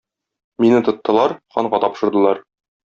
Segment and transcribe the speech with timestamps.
[0.63, 2.47] Мине тоттылар, ханга тапшырдылар.